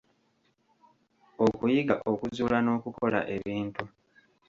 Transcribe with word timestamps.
Okuyiga 1.45 1.95
okuzuula 2.11 2.57
n'okukola 2.61 3.19
ebintu. 3.35 3.83